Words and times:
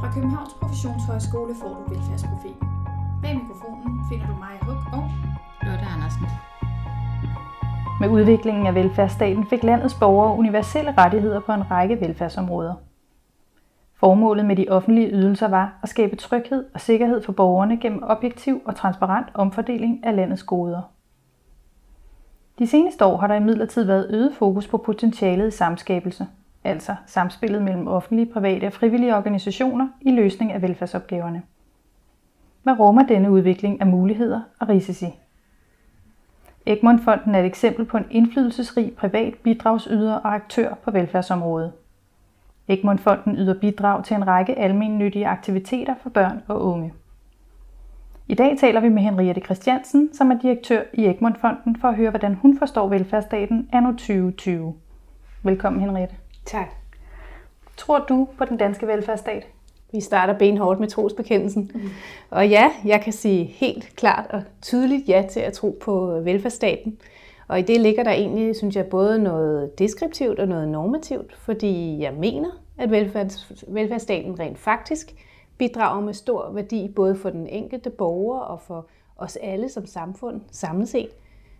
Fra 0.00 0.12
Københavns 0.14 0.54
Professionshøjskole 0.60 1.54
får 1.54 1.68
du 1.68 1.94
velfærdsprofilen. 1.94 2.68
Bag 3.22 3.34
mikrofonen 3.34 4.00
finder 4.10 4.26
du 4.26 4.36
mig, 4.44 4.54
Huk 4.62 4.82
og 4.92 5.04
Lotte 5.62 5.84
Andersen. 5.94 6.26
Med 8.00 8.08
udviklingen 8.08 8.66
af 8.66 8.74
velfærdsstaten 8.74 9.46
fik 9.46 9.62
landets 9.62 9.94
borgere 9.94 10.38
universelle 10.38 10.94
rettigheder 10.98 11.40
på 11.40 11.52
en 11.52 11.70
række 11.70 12.00
velfærdsområder. 12.00 12.74
Formålet 13.94 14.44
med 14.44 14.56
de 14.56 14.66
offentlige 14.68 15.10
ydelser 15.10 15.48
var 15.48 15.78
at 15.82 15.88
skabe 15.88 16.16
tryghed 16.16 16.64
og 16.74 16.80
sikkerhed 16.80 17.22
for 17.22 17.32
borgerne 17.32 17.76
gennem 17.80 18.02
objektiv 18.02 18.62
og 18.64 18.76
transparent 18.76 19.26
omfordeling 19.34 20.04
af 20.06 20.16
landets 20.16 20.42
goder. 20.42 20.82
De 22.58 22.66
seneste 22.66 23.04
år 23.04 23.16
har 23.16 23.26
der 23.26 23.34
imidlertid 23.34 23.84
været 23.84 24.06
øget 24.10 24.34
fokus 24.34 24.66
på 24.68 24.76
potentialet 24.78 25.48
i 25.48 25.56
samskabelse, 25.56 26.26
altså 26.64 26.96
samspillet 27.06 27.62
mellem 27.62 27.88
offentlige, 27.88 28.32
private 28.32 28.66
og 28.66 28.72
frivillige 28.72 29.16
organisationer 29.16 29.88
i 30.00 30.10
løsning 30.10 30.52
af 30.52 30.62
velfærdsopgaverne. 30.62 31.42
Hvad 32.62 32.78
rummer 32.78 33.06
denne 33.06 33.30
udvikling 33.30 33.80
af 33.80 33.86
muligheder 33.86 34.40
og 34.60 34.68
risici? 34.68 35.06
Egmont 36.66 37.04
Fonden 37.04 37.34
er 37.34 37.40
et 37.40 37.46
eksempel 37.46 37.84
på 37.84 37.96
en 37.96 38.06
indflydelsesrig 38.10 38.92
privat 38.96 39.34
bidragsyder 39.34 40.14
og 40.14 40.34
aktør 40.34 40.74
på 40.74 40.90
velfærdsområdet. 40.90 41.72
Egmont 42.68 43.00
Fonden 43.00 43.36
yder 43.36 43.60
bidrag 43.60 44.04
til 44.04 44.16
en 44.16 44.26
række 44.26 44.58
almennyttige 44.58 45.26
aktiviteter 45.26 45.94
for 46.02 46.10
børn 46.10 46.42
og 46.48 46.64
unge. 46.64 46.92
I 48.28 48.34
dag 48.34 48.58
taler 48.58 48.80
vi 48.80 48.88
med 48.88 49.02
Henriette 49.02 49.40
Christiansen, 49.40 50.14
som 50.14 50.30
er 50.30 50.38
direktør 50.38 50.82
i 50.92 51.06
Egmont 51.06 51.40
Fonden, 51.40 51.76
for 51.76 51.88
at 51.88 51.96
høre, 51.96 52.10
hvordan 52.10 52.34
hun 52.34 52.58
forstår 52.58 52.88
velfærdsstaten 52.88 53.68
anno 53.72 53.90
2020. 53.90 54.74
Velkommen 55.42 55.80
Henriette. 55.80 56.23
Tak. 56.44 56.68
Tror 57.76 57.98
du 57.98 58.28
på 58.38 58.44
den 58.44 58.56
danske 58.56 58.86
velfærdsstat? 58.86 59.46
Vi 59.92 60.00
starter 60.00 60.38
benhårdt 60.38 60.80
med 60.80 60.88
trosbekendelsen. 60.88 61.70
Mm. 61.74 61.80
Og 62.30 62.48
ja, 62.48 62.70
jeg 62.84 63.00
kan 63.00 63.12
sige 63.12 63.44
helt 63.44 63.96
klart 63.96 64.26
og 64.30 64.42
tydeligt 64.62 65.08
ja 65.08 65.24
til 65.30 65.40
at 65.40 65.52
tro 65.52 65.78
på 65.80 66.06
velfærdsstaten. 66.06 66.98
Og 67.48 67.58
i 67.58 67.62
det 67.62 67.80
ligger 67.80 68.02
der 68.02 68.10
egentlig, 68.10 68.56
synes 68.56 68.76
jeg, 68.76 68.86
både 68.86 69.18
noget 69.18 69.78
deskriptivt 69.78 70.38
og 70.38 70.48
noget 70.48 70.68
normativt, 70.68 71.36
fordi 71.36 71.98
jeg 72.00 72.12
mener, 72.12 72.50
at 72.78 72.90
velfærds, 72.90 73.52
velfærdsstaten 73.68 74.40
rent 74.40 74.58
faktisk 74.58 75.14
bidrager 75.58 76.00
med 76.00 76.14
stor 76.14 76.52
værdi 76.52 76.92
både 76.96 77.16
for 77.16 77.30
den 77.30 77.46
enkelte 77.46 77.90
borger 77.90 78.40
og 78.40 78.60
for 78.60 78.86
os 79.16 79.36
alle 79.36 79.68
som 79.68 79.86
samfund 79.86 80.40
samlet 80.50 80.88
set. 80.88 81.10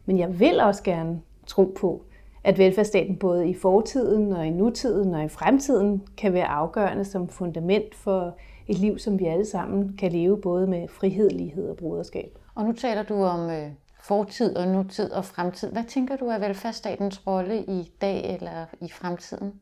Men 0.06 0.19
jeg 0.19 0.41
vil 0.41 0.61
også 0.61 0.83
gerne 0.83 1.20
tro 1.47 1.75
på, 1.80 2.03
at 2.45 2.59
velfærdsstaten 2.59 3.17
både 3.17 3.48
i 3.48 3.55
fortiden 3.55 4.33
og 4.33 4.47
i 4.47 4.50
nutiden 4.50 5.14
og 5.14 5.25
i 5.25 5.28
fremtiden 5.28 6.03
kan 6.17 6.33
være 6.33 6.47
afgørende 6.47 7.05
som 7.05 7.28
fundament 7.28 7.95
for 7.95 8.36
et 8.69 8.78
liv, 8.78 8.98
som 8.98 9.19
vi 9.19 9.25
alle 9.25 9.45
sammen 9.45 9.97
kan 9.98 10.12
leve 10.12 10.41
både 10.41 10.67
med 10.67 10.89
frihed, 10.89 11.31
lighed 11.31 11.69
og 11.69 11.77
broderskab. 11.77 12.39
Og 12.55 12.64
nu 12.64 12.73
taler 12.73 13.03
du 13.03 13.14
om 13.14 13.51
øh, 13.51 13.70
fortid 14.03 14.56
og 14.56 14.69
nutid 14.69 15.12
og 15.12 15.25
fremtid. 15.25 15.73
Hvad 15.73 15.84
tænker 15.84 16.17
du 16.17 16.27
er 16.27 16.39
velfærdsstatens 16.39 17.27
rolle 17.27 17.64
i 17.64 17.92
dag 18.01 18.34
eller 18.34 18.67
i 18.81 18.89
fremtiden? 18.89 19.53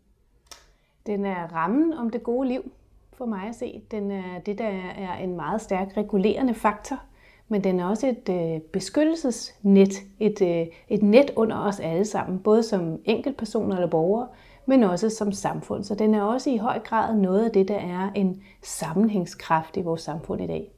Den 1.06 1.24
er 1.24 1.55
rammen 1.55 1.92
om 1.92 2.11
det 2.11 2.22
gode 2.22 2.48
liv, 2.48 2.72
for 3.12 3.27
mig 3.27 3.48
at 3.48 3.55
se. 3.55 3.83
Den 3.91 4.11
er 4.11 4.39
det, 4.46 4.58
der 4.58 4.70
er 4.98 5.14
en 5.14 5.36
meget 5.36 5.61
stærk 5.61 5.96
regulerende 5.96 6.55
faktor, 6.55 7.02
men 7.48 7.64
den 7.64 7.80
er 7.80 7.84
også 7.84 8.06
et 8.06 8.28
øh, 8.28 8.60
beskyttelsesnet, 8.60 9.92
et, 10.20 10.42
øh, 10.42 10.66
et 10.88 11.02
net 11.02 11.30
under 11.36 11.58
os 11.58 11.80
alle 11.80 12.04
sammen, 12.04 12.38
både 12.38 12.62
som 12.62 12.98
enkeltpersoner 13.04 13.76
eller 13.76 13.88
borgere, 13.88 14.28
men 14.66 14.82
også 14.82 15.10
som 15.10 15.32
samfund. 15.32 15.84
Så 15.84 15.94
den 15.94 16.14
er 16.14 16.22
også 16.22 16.50
i 16.50 16.56
høj 16.56 16.78
grad 16.78 17.16
noget 17.16 17.44
af 17.44 17.50
det, 17.50 17.68
der 17.68 17.78
er 17.78 18.10
en 18.14 18.42
sammenhængskraft 18.62 19.76
i 19.76 19.80
vores 19.80 20.02
samfund 20.02 20.42
i 20.42 20.46
dag. 20.46 20.72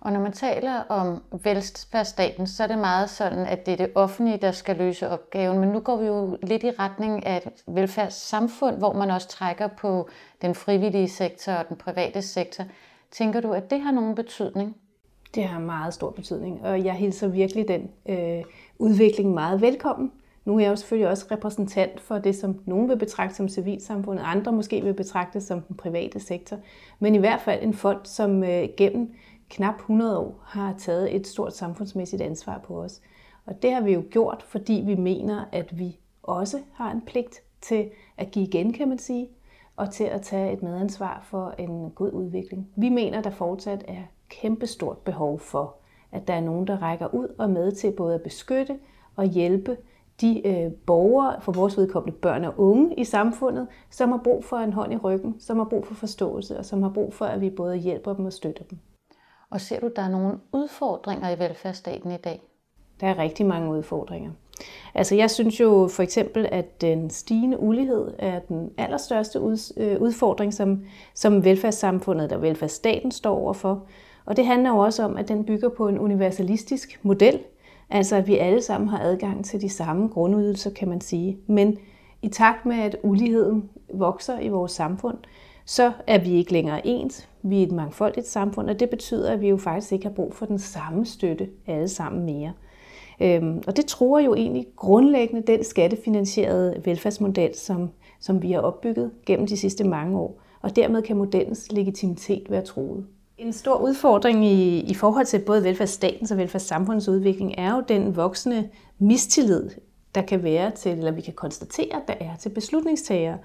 Og 0.00 0.12
når 0.12 0.20
man 0.20 0.32
taler 0.32 0.82
om 0.88 1.22
velfærdsstaten, 1.44 2.46
så 2.46 2.62
er 2.62 2.66
det 2.66 2.78
meget 2.78 3.10
sådan, 3.10 3.46
at 3.46 3.66
det 3.66 3.72
er 3.72 3.76
det 3.76 3.92
offentlige, 3.94 4.36
der 4.36 4.52
skal 4.52 4.76
løse 4.76 5.08
opgaven. 5.08 5.58
Men 5.58 5.68
nu 5.68 5.80
går 5.80 5.96
vi 5.96 6.06
jo 6.06 6.38
lidt 6.42 6.64
i 6.64 6.70
retning 6.70 7.26
af 7.26 7.36
et 7.36 7.74
velfærdssamfund, 7.74 8.76
hvor 8.76 8.92
man 8.92 9.10
også 9.10 9.28
trækker 9.28 9.66
på 9.66 10.08
den 10.42 10.54
frivillige 10.54 11.08
sektor 11.08 11.52
og 11.52 11.68
den 11.68 11.76
private 11.76 12.22
sektor. 12.22 12.64
Tænker 13.10 13.40
du, 13.40 13.52
at 13.52 13.70
det 13.70 13.80
har 13.80 13.90
nogen 13.90 14.14
betydning? 14.14 14.76
Det 15.36 15.44
har 15.44 15.60
meget 15.60 15.94
stor 15.94 16.10
betydning, 16.10 16.62
og 16.62 16.84
jeg 16.84 16.94
hilser 16.94 17.28
virkelig 17.28 17.68
den 17.68 17.90
øh, 18.08 18.44
udvikling 18.78 19.34
meget 19.34 19.60
velkommen. 19.60 20.12
Nu 20.44 20.56
er 20.56 20.60
jeg 20.60 20.70
jo 20.70 20.76
selvfølgelig 20.76 21.10
også 21.10 21.26
repræsentant 21.30 22.00
for 22.00 22.18
det, 22.18 22.36
som 22.36 22.60
nogen 22.64 22.88
vil 22.88 22.98
betragte 22.98 23.34
som 23.36 23.48
civilsamfundet, 23.48 24.22
andre 24.26 24.52
måske 24.52 24.82
vil 24.82 24.94
betragte 24.94 25.40
som 25.40 25.60
den 25.60 25.76
private 25.76 26.20
sektor. 26.20 26.58
Men 26.98 27.14
i 27.14 27.18
hvert 27.18 27.40
fald 27.40 27.62
en 27.62 27.74
fond, 27.74 27.98
som 28.04 28.44
øh, 28.44 28.68
gennem 28.76 29.14
knap 29.48 29.74
100 29.74 30.18
år 30.18 30.42
har 30.44 30.74
taget 30.78 31.16
et 31.16 31.26
stort 31.26 31.56
samfundsmæssigt 31.56 32.22
ansvar 32.22 32.60
på 32.66 32.82
os. 32.82 33.00
Og 33.46 33.62
det 33.62 33.72
har 33.72 33.80
vi 33.80 33.92
jo 33.92 34.04
gjort, 34.10 34.44
fordi 34.48 34.82
vi 34.86 34.94
mener, 34.94 35.44
at 35.52 35.78
vi 35.78 35.98
også 36.22 36.58
har 36.72 36.90
en 36.92 37.00
pligt 37.00 37.42
til 37.60 37.90
at 38.16 38.30
give 38.30 38.46
igen, 38.46 38.72
kan 38.72 38.88
man 38.88 38.98
sige, 38.98 39.28
og 39.76 39.90
til 39.90 40.04
at 40.04 40.22
tage 40.22 40.52
et 40.52 40.62
medansvar 40.62 41.20
for 41.24 41.54
en 41.58 41.90
god 41.90 42.12
udvikling. 42.12 42.68
Vi 42.76 42.88
mener, 42.88 43.22
der 43.22 43.30
fortsat 43.30 43.84
er 43.88 44.02
kæmpestort 44.28 44.98
behov 44.98 45.38
for, 45.38 45.74
at 46.12 46.28
der 46.28 46.34
er 46.34 46.40
nogen, 46.40 46.66
der 46.66 46.82
rækker 46.82 47.14
ud 47.14 47.34
og 47.38 47.50
med 47.50 47.72
til 47.72 47.92
både 47.92 48.14
at 48.14 48.22
beskytte 48.22 48.78
og 49.16 49.24
hjælpe 49.24 49.76
de 50.20 50.46
øh, 50.46 50.72
borgere, 50.72 51.40
for 51.40 51.52
vores 51.52 51.76
vedkommende 51.76 52.18
børn 52.18 52.44
og 52.44 52.54
unge 52.56 52.94
i 52.94 53.04
samfundet, 53.04 53.68
som 53.90 54.10
har 54.10 54.20
brug 54.24 54.44
for 54.44 54.56
en 54.56 54.72
hånd 54.72 54.92
i 54.92 54.96
ryggen, 54.96 55.40
som 55.40 55.56
har 55.56 55.64
brug 55.64 55.86
for 55.86 55.94
forståelse, 55.94 56.58
og 56.58 56.64
som 56.64 56.82
har 56.82 56.90
brug 56.90 57.14
for, 57.14 57.24
at 57.24 57.40
vi 57.40 57.50
både 57.50 57.76
hjælper 57.76 58.14
dem 58.14 58.24
og 58.24 58.32
støtter 58.32 58.64
dem. 58.64 58.78
Og 59.50 59.60
ser 59.60 59.80
du, 59.80 59.90
der 59.96 60.02
er 60.02 60.08
nogle 60.08 60.38
udfordringer 60.52 61.30
i 61.30 61.38
velfærdsstaten 61.38 62.10
i 62.10 62.16
dag? 62.16 62.42
Der 63.00 63.06
er 63.06 63.18
rigtig 63.18 63.46
mange 63.46 63.70
udfordringer. 63.70 64.30
Altså 64.94 65.14
jeg 65.14 65.30
synes 65.30 65.60
jo 65.60 65.88
for 65.92 66.02
eksempel, 66.02 66.48
at 66.52 66.80
den 66.80 67.10
stigende 67.10 67.60
ulighed 67.60 68.10
er 68.18 68.38
den 68.38 68.70
allerstørste 68.78 69.38
øh, 69.76 70.00
udfordring, 70.00 70.54
som, 70.54 70.82
som 71.14 71.44
velfærdssamfundet 71.44 72.32
og 72.32 72.42
velfærdsstaten 72.42 73.10
står 73.10 73.38
overfor. 73.38 73.86
Og 74.26 74.36
det 74.36 74.46
handler 74.46 74.70
jo 74.70 74.78
også 74.78 75.02
om, 75.02 75.16
at 75.16 75.28
den 75.28 75.44
bygger 75.44 75.68
på 75.68 75.88
en 75.88 75.98
universalistisk 75.98 77.00
model, 77.02 77.38
altså 77.90 78.16
at 78.16 78.26
vi 78.26 78.36
alle 78.36 78.62
sammen 78.62 78.88
har 78.88 78.98
adgang 78.98 79.44
til 79.44 79.60
de 79.60 79.68
samme 79.68 80.08
grundydelser, 80.08 80.70
kan 80.70 80.88
man 80.88 81.00
sige. 81.00 81.38
Men 81.46 81.78
i 82.22 82.28
takt 82.28 82.66
med, 82.66 82.76
at 82.76 82.96
uligheden 83.02 83.70
vokser 83.94 84.40
i 84.40 84.48
vores 84.48 84.72
samfund, 84.72 85.18
så 85.64 85.92
er 86.06 86.18
vi 86.18 86.34
ikke 86.34 86.52
længere 86.52 86.86
ens. 86.86 87.28
Vi 87.42 87.58
er 87.58 87.66
et 87.66 87.72
mangfoldigt 87.72 88.26
samfund, 88.26 88.70
og 88.70 88.80
det 88.80 88.90
betyder, 88.90 89.32
at 89.32 89.40
vi 89.40 89.48
jo 89.48 89.56
faktisk 89.56 89.92
ikke 89.92 90.06
har 90.06 90.14
brug 90.14 90.34
for 90.34 90.46
den 90.46 90.58
samme 90.58 91.06
støtte 91.06 91.48
alle 91.66 91.88
sammen 91.88 92.24
mere. 92.24 92.52
Øhm, 93.20 93.62
og 93.66 93.76
det 93.76 93.86
tror 93.86 94.18
jo 94.18 94.34
egentlig 94.34 94.66
grundlæggende 94.76 95.52
den 95.52 95.64
skattefinansierede 95.64 96.82
velfærdsmodel, 96.84 97.54
som, 97.54 97.90
som 98.20 98.42
vi 98.42 98.52
har 98.52 98.60
opbygget 98.60 99.10
gennem 99.26 99.46
de 99.46 99.56
sidste 99.56 99.84
mange 99.84 100.18
år. 100.18 100.40
Og 100.62 100.76
dermed 100.76 101.02
kan 101.02 101.16
modellens 101.16 101.72
legitimitet 101.72 102.50
være 102.50 102.62
troet. 102.62 103.06
En 103.38 103.52
stor 103.52 103.76
udfordring 103.76 104.46
i, 104.46 104.80
i 104.80 104.94
forhold 104.94 105.26
til 105.26 105.38
både 105.38 105.64
velfærdsstatens 105.64 106.30
og 106.30 106.38
velfærdssamfundets 106.38 107.08
udvikling 107.08 107.54
er 107.58 107.74
jo 107.74 107.82
den 107.88 108.16
voksende 108.16 108.68
mistillid, 108.98 109.70
der 110.14 110.22
kan 110.22 110.42
være 110.42 110.70
til, 110.70 110.92
eller 110.92 111.10
vi 111.10 111.20
kan 111.20 111.34
konstatere, 111.34 112.00
der 112.08 112.14
er 112.20 112.36
til 112.36 112.48
beslutningstagere. 112.48 113.38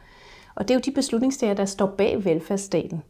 Og 0.55 0.67
det 0.67 0.73
er 0.73 0.75
jo 0.75 0.81
de 0.85 0.91
beslutningstagere, 0.91 1.57
der 1.57 1.65
står 1.65 1.85
bag 1.85 2.25
velfærdsstaten. 2.25 3.01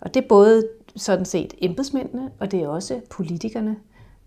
Og 0.00 0.14
det 0.14 0.24
er 0.24 0.28
både 0.28 0.68
sådan 0.96 1.24
set 1.24 1.54
embedsmændene, 1.58 2.30
og 2.40 2.52
det 2.52 2.62
er 2.62 2.68
også 2.68 3.00
politikerne. 3.10 3.76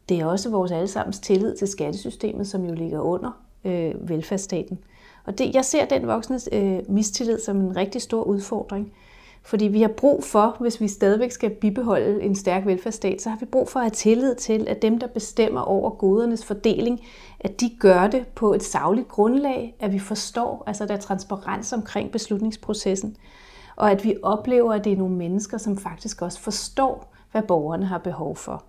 Det 0.09 0.19
er 0.19 0.25
også 0.25 0.49
vores 0.49 0.71
allesammens 0.71 1.19
tillid 1.19 1.55
til 1.55 1.67
skattesystemet, 1.67 2.47
som 2.47 2.65
jo 2.65 2.73
ligger 2.73 2.99
under 2.99 3.31
øh, 3.65 4.09
velfærdsstaten. 4.09 4.79
Og 5.25 5.37
det, 5.37 5.55
jeg 5.55 5.65
ser 5.65 5.85
den 5.85 6.07
voksne 6.07 6.39
øh, 6.51 6.79
mistillid 6.87 7.39
som 7.39 7.57
en 7.57 7.75
rigtig 7.75 8.01
stor 8.01 8.23
udfordring. 8.23 8.93
Fordi 9.43 9.67
vi 9.67 9.81
har 9.81 9.89
brug 9.97 10.23
for, 10.23 10.57
hvis 10.59 10.81
vi 10.81 10.87
stadigvæk 10.87 11.31
skal 11.31 11.49
bibeholde 11.49 12.23
en 12.23 12.35
stærk 12.35 12.65
velfærdsstat, 12.65 13.21
så 13.21 13.29
har 13.29 13.37
vi 13.37 13.45
brug 13.45 13.69
for 13.69 13.79
at 13.79 13.83
have 13.83 13.91
tillid 13.91 14.35
til, 14.35 14.67
at 14.67 14.81
dem, 14.81 14.99
der 14.99 15.07
bestemmer 15.07 15.61
over 15.61 15.89
godernes 15.89 16.45
fordeling, 16.45 16.99
at 17.39 17.61
de 17.61 17.69
gør 17.79 18.07
det 18.07 18.27
på 18.27 18.53
et 18.53 18.63
sagligt 18.63 19.07
grundlag, 19.07 19.75
at 19.79 19.93
vi 19.93 19.99
forstår, 19.99 20.63
altså 20.67 20.85
der 20.85 20.93
er 20.93 20.99
transparens 20.99 21.73
omkring 21.73 22.11
beslutningsprocessen, 22.11 23.17
og 23.75 23.91
at 23.91 24.03
vi 24.03 24.15
oplever, 24.23 24.73
at 24.73 24.83
det 24.83 24.93
er 24.93 24.97
nogle 24.97 25.15
mennesker, 25.15 25.57
som 25.57 25.77
faktisk 25.77 26.21
også 26.21 26.39
forstår, 26.39 27.13
hvad 27.31 27.41
borgerne 27.41 27.85
har 27.85 27.97
behov 27.97 28.35
for. 28.35 28.63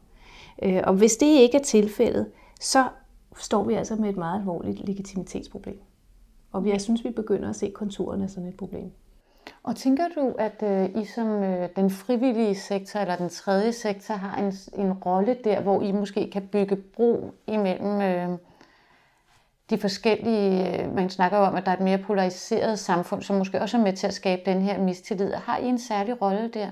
Øh, 0.62 0.82
og 0.84 0.94
hvis 0.94 1.16
det 1.16 1.26
ikke 1.26 1.58
er 1.58 1.62
tilfældet, 1.62 2.26
så 2.60 2.84
står 3.36 3.64
vi 3.64 3.74
altså 3.74 3.96
med 3.96 4.08
et 4.08 4.16
meget 4.16 4.40
alvorligt 4.40 4.86
legitimitetsproblem. 4.86 5.80
Og 6.52 6.68
jeg 6.68 6.80
synes, 6.80 7.04
vi 7.04 7.10
begynder 7.10 7.48
at 7.48 7.56
se 7.56 7.70
konturerne 7.74 8.24
af 8.24 8.30
sådan 8.30 8.48
et 8.48 8.56
problem. 8.56 8.92
Og 9.62 9.76
tænker 9.76 10.04
du, 10.16 10.34
at 10.38 10.62
øh, 10.62 11.02
I 11.02 11.04
som 11.04 11.28
øh, 11.42 11.68
den 11.76 11.90
frivillige 11.90 12.54
sektor 12.54 13.00
eller 13.00 13.16
den 13.16 13.28
tredje 13.28 13.72
sektor 13.72 14.14
har 14.14 14.36
en, 14.36 14.52
en 14.84 14.92
rolle 14.92 15.36
der, 15.44 15.60
hvor 15.60 15.82
I 15.82 15.92
måske 15.92 16.30
kan 16.30 16.48
bygge 16.52 16.76
bro 16.76 17.32
imellem 17.46 18.00
øh, 18.00 18.38
de 19.70 19.78
forskellige, 19.78 20.82
øh, 20.82 20.94
man 20.94 21.10
snakker 21.10 21.38
om, 21.38 21.54
at 21.54 21.64
der 21.66 21.70
er 21.70 21.76
et 21.76 21.82
mere 21.82 21.98
polariseret 21.98 22.78
samfund, 22.78 23.22
som 23.22 23.36
måske 23.36 23.60
også 23.60 23.76
er 23.76 23.82
med 23.82 23.92
til 23.92 24.06
at 24.06 24.14
skabe 24.14 24.42
den 24.46 24.62
her 24.62 24.78
mistillid. 24.78 25.32
Har 25.32 25.58
I 25.58 25.66
en 25.66 25.78
særlig 25.78 26.22
rolle 26.22 26.48
der? 26.48 26.70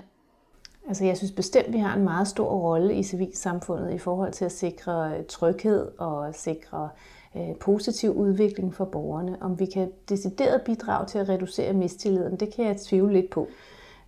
Altså 0.89 1.05
jeg 1.05 1.17
synes 1.17 1.33
bestemt, 1.33 1.73
vi 1.73 1.79
har 1.79 1.97
en 1.97 2.05
meget 2.05 2.29
stor 2.29 2.51
rolle 2.51 2.95
i 2.95 3.03
civilsamfundet 3.03 3.95
i 3.95 3.99
forhold 3.99 4.33
til 4.33 4.45
at 4.45 4.53
sikre 4.53 5.13
øh, 5.17 5.25
tryghed 5.29 5.89
og 5.99 6.35
sikre 6.35 6.89
øh, 7.37 7.57
positiv 7.61 8.11
udvikling 8.11 8.75
for 8.75 8.85
borgerne. 8.85 9.37
Om 9.41 9.61
vi 9.61 9.67
kan 9.67 9.91
decideret 10.09 10.63
bidrage 10.63 11.07
til 11.07 11.19
at 11.19 11.29
reducere 11.29 11.73
mistilliden, 11.73 12.37
det 12.37 12.55
kan 12.55 12.65
jeg 12.65 12.77
tvivle 12.77 13.13
lidt 13.13 13.31
på. 13.31 13.49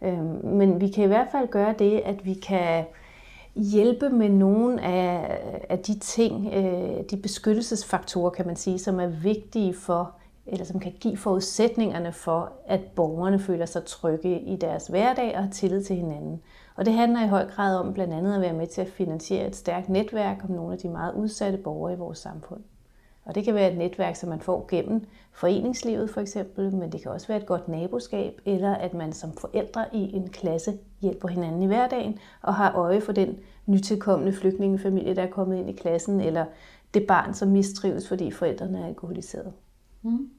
Øh, 0.02 0.44
men 0.44 0.80
vi 0.80 0.88
kan 0.88 1.04
i 1.04 1.06
hvert 1.06 1.28
fald 1.32 1.48
gøre 1.48 1.74
det, 1.78 2.02
at 2.04 2.24
vi 2.24 2.34
kan 2.34 2.84
hjælpe 3.54 4.08
med 4.10 4.28
nogle 4.28 4.82
af, 4.82 5.40
af 5.68 5.78
de 5.78 5.98
ting, 5.98 6.52
øh, 6.54 7.04
de 7.10 7.16
beskyttelsesfaktorer, 7.16 8.30
kan 8.30 8.46
man 8.46 8.56
sige, 8.56 8.78
som 8.78 9.00
er 9.00 9.06
vigtige 9.06 9.74
for, 9.74 10.14
eller 10.50 10.64
som 10.64 10.80
kan 10.80 10.92
give 11.00 11.16
forudsætningerne 11.16 12.12
for, 12.12 12.52
at 12.66 12.80
borgerne 12.96 13.38
føler 13.38 13.66
sig 13.66 13.84
trygge 13.84 14.40
i 14.40 14.56
deres 14.56 14.86
hverdag 14.86 15.36
og 15.36 15.42
har 15.42 15.50
tillid 15.50 15.82
til 15.82 15.96
hinanden. 15.96 16.40
Og 16.76 16.84
det 16.84 16.94
handler 16.94 17.24
i 17.24 17.28
høj 17.28 17.46
grad 17.46 17.76
om 17.76 17.94
blandt 17.94 18.14
andet 18.14 18.34
at 18.34 18.40
være 18.40 18.52
med 18.52 18.66
til 18.66 18.80
at 18.80 18.88
finansiere 18.88 19.46
et 19.46 19.56
stærkt 19.56 19.88
netværk 19.88 20.44
om 20.44 20.50
nogle 20.50 20.72
af 20.72 20.78
de 20.78 20.88
meget 20.88 21.14
udsatte 21.14 21.58
borgere 21.58 21.92
i 21.92 21.96
vores 21.96 22.18
samfund. 22.18 22.60
Og 23.24 23.34
det 23.34 23.44
kan 23.44 23.54
være 23.54 23.72
et 23.72 23.78
netværk, 23.78 24.16
som 24.16 24.28
man 24.28 24.40
får 24.40 24.66
gennem 24.70 25.04
foreningslivet 25.32 26.10
for 26.10 26.20
eksempel, 26.20 26.74
men 26.74 26.92
det 26.92 27.02
kan 27.02 27.10
også 27.10 27.26
være 27.26 27.38
et 27.38 27.46
godt 27.46 27.68
naboskab, 27.68 28.40
eller 28.44 28.74
at 28.74 28.94
man 28.94 29.12
som 29.12 29.32
forældre 29.32 29.84
i 29.92 30.16
en 30.16 30.28
klasse 30.28 30.78
hjælper 31.00 31.28
hinanden 31.28 31.62
i 31.62 31.66
hverdagen 31.66 32.18
og 32.42 32.54
har 32.54 32.74
øje 32.74 33.00
for 33.00 33.12
den 33.12 33.38
nytilkommende 33.66 34.32
flygtningefamilie, 34.32 35.16
der 35.16 35.22
er 35.22 35.30
kommet 35.30 35.58
ind 35.58 35.70
i 35.70 35.72
klassen, 35.72 36.20
eller 36.20 36.44
det 36.94 37.06
barn, 37.06 37.34
som 37.34 37.48
mistrives, 37.48 38.08
fordi 38.08 38.30
forældrene 38.30 38.80
er 38.80 38.86
alkoholiseret. 38.86 39.52
Mm. 40.02 40.30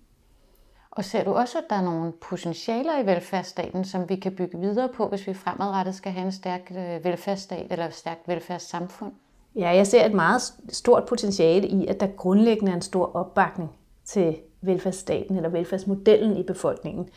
Og 0.91 1.05
ser 1.05 1.23
du 1.23 1.31
også, 1.31 1.57
at 1.57 1.63
der 1.69 1.75
er 1.75 1.81
nogle 1.81 2.11
potentialer 2.11 2.99
i 3.03 3.05
velfærdsstaten, 3.05 3.85
som 3.85 4.09
vi 4.09 4.15
kan 4.15 4.35
bygge 4.35 4.59
videre 4.59 4.89
på, 4.95 5.07
hvis 5.07 5.27
vi 5.27 5.33
fremadrettet 5.33 5.95
skal 5.95 6.11
have 6.11 6.25
en 6.25 6.31
stærk 6.31 6.71
øh, 6.71 7.05
velfærdsstat 7.05 7.67
eller 7.71 7.85
et 7.88 7.93
stærkt 7.93 8.27
velfærdssamfund? 8.27 9.11
Ja, 9.55 9.69
jeg 9.69 9.88
ser 9.88 10.05
et 10.05 10.13
meget 10.13 10.41
stort 10.69 11.05
potentiale 11.05 11.67
i, 11.67 11.88
at 11.88 11.99
der 11.99 12.07
grundlæggende 12.07 12.71
er 12.71 12.75
en 12.75 12.81
stor 12.81 13.15
opbakning 13.15 13.69
til 14.05 14.38
velfærdsstaten 14.61 15.35
eller 15.35 15.49
velfærdsmodellen 15.49 16.38
i 16.38 16.43
befolkningen. 16.43 17.09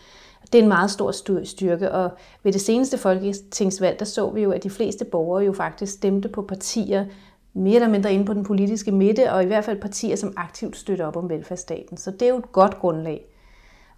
Det 0.53 0.59
er 0.59 0.63
en 0.63 0.69
meget 0.69 0.91
stor 0.91 1.11
styrke, 1.45 1.93
og 1.93 2.11
ved 2.43 2.53
det 2.53 2.61
seneste 2.61 2.99
folketingsvalg, 2.99 3.99
der 3.99 4.05
så 4.05 4.31
vi 4.31 4.43
jo, 4.43 4.51
at 4.51 4.63
de 4.63 4.71
fleste 4.71 5.05
borgere 5.05 5.45
jo 5.45 5.53
faktisk 5.53 5.93
stemte 5.93 6.29
på 6.29 6.43
partier, 6.43 7.07
mere 7.55 7.75
eller 7.75 7.89
mindre 7.89 8.13
inde 8.13 8.25
på 8.25 8.35
den 8.35 8.45
politiske 8.45 8.93
midte, 8.93 9.33
og 9.33 9.43
i 9.43 9.47
hvert 9.47 9.65
fald 9.65 9.81
partier, 9.81 10.17
som 10.17 10.33
aktivt 10.37 10.77
støtter 10.77 11.07
op 11.07 11.17
om 11.17 11.31
velfærdsstaten. 11.31 11.97
Så 11.97 12.11
det 12.11 12.23
er 12.23 12.29
jo 12.29 12.39
et 12.39 12.53
godt 12.53 12.79
grundlag. 12.79 13.27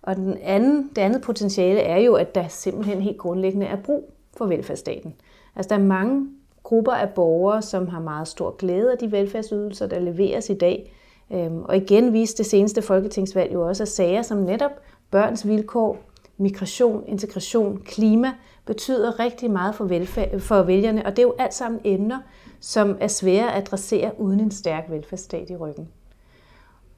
Og 0.06 0.16
den 0.16 0.38
anden, 0.42 0.90
det 0.96 1.02
andet 1.02 1.22
potentiale 1.22 1.80
er 1.80 1.98
jo, 1.98 2.14
at 2.14 2.34
der 2.34 2.48
simpelthen 2.48 3.00
helt 3.00 3.18
grundlæggende 3.18 3.66
er 3.66 3.76
brug 3.76 4.12
for 4.36 4.46
velfærdsstaten. 4.46 5.14
Altså 5.56 5.68
der 5.68 5.74
er 5.74 5.84
mange 5.84 6.28
grupper 6.62 6.92
af 6.92 7.10
borgere, 7.10 7.62
som 7.62 7.88
har 7.88 8.00
meget 8.00 8.28
stor 8.28 8.56
glæde 8.56 8.92
af 8.92 8.98
de 8.98 9.12
velfærdsydelser, 9.12 9.86
der 9.86 9.98
leveres 9.98 10.50
i 10.50 10.54
dag. 10.54 10.92
Øhm, 11.32 11.62
og 11.62 11.76
igen 11.76 12.12
viste 12.12 12.38
det 12.38 12.50
seneste 12.50 12.82
folketingsvalg 12.82 13.52
jo 13.52 13.68
også, 13.68 13.82
at 13.82 13.88
sager 13.88 14.22
som 14.22 14.38
netop 14.38 14.70
børns 15.10 15.46
vilkår, 15.46 15.98
migration, 16.38 17.04
integration, 17.06 17.80
klima 17.84 18.32
betyder 18.66 19.20
rigtig 19.20 19.50
meget 19.50 19.74
for, 19.74 19.84
velfærd, 19.84 20.40
for 20.40 20.62
vælgerne, 20.62 21.06
og 21.06 21.10
det 21.10 21.18
er 21.18 21.26
jo 21.26 21.34
alt 21.38 21.54
sammen 21.54 21.80
emner, 21.84 22.18
som 22.60 22.96
er 23.00 23.08
svære 23.08 23.52
at 23.52 23.62
adressere 23.62 24.20
uden 24.20 24.40
en 24.40 24.50
stærk 24.50 24.84
velfærdsstat 24.90 25.50
i 25.50 25.56
ryggen. 25.56 25.88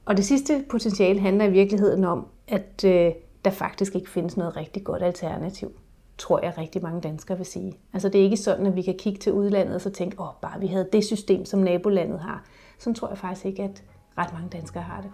Og 0.09 0.17
det 0.17 0.25
sidste 0.25 0.63
potentiale 0.69 1.19
handler 1.19 1.45
i 1.45 1.51
virkeligheden 1.51 2.03
om, 2.03 2.27
at 2.47 2.83
øh, 2.85 3.11
der 3.45 3.51
faktisk 3.51 3.95
ikke 3.95 4.09
findes 4.09 4.37
noget 4.37 4.57
rigtig 4.57 4.83
godt 4.83 5.03
alternativ 5.03 5.71
tror 6.19 6.39
jeg 6.43 6.57
rigtig 6.57 6.83
mange 6.83 7.01
danskere 7.01 7.37
vil 7.37 7.45
sige. 7.45 7.73
Altså 7.93 8.09
det 8.09 8.19
er 8.19 8.23
ikke 8.23 8.37
sådan, 8.37 8.65
at 8.65 8.75
vi 8.75 8.81
kan 8.81 8.95
kigge 8.99 9.19
til 9.19 9.33
udlandet 9.33 9.75
og 9.75 9.81
så 9.81 9.89
tænke, 9.89 10.19
åh, 10.19 10.27
oh, 10.27 10.33
bare 10.41 10.59
vi 10.59 10.67
havde 10.67 10.89
det 10.93 11.05
system, 11.05 11.45
som 11.45 11.59
nabolandet 11.59 12.19
har. 12.19 12.43
Sådan 12.79 12.95
tror 12.95 13.09
jeg 13.09 13.17
faktisk 13.17 13.45
ikke, 13.45 13.63
at 13.63 13.83
ret 14.17 14.33
mange 14.33 14.49
danskere 14.49 14.83
har 14.83 15.01
det. 15.01 15.11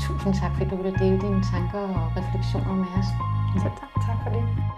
Tusind 0.00 0.34
tak, 0.34 0.50
fordi 0.58 0.70
du 0.70 0.76
ville 0.76 0.98
dele 0.98 1.20
dine 1.20 1.42
tanker 1.52 1.80
og 1.80 2.12
refleksioner 2.16 2.74
med 2.74 2.86
os. 2.98 3.08
Selv 3.62 3.72
tak. 3.80 4.77